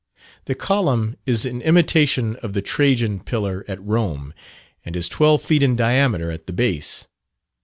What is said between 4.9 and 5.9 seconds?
is twelve feet in